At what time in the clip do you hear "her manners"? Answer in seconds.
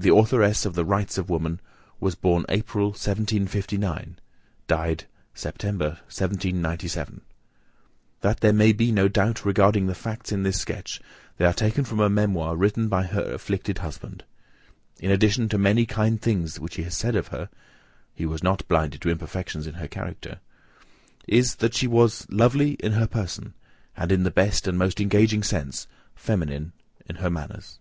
27.16-27.80